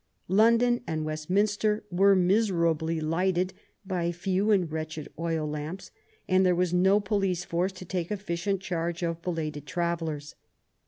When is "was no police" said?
6.55-7.45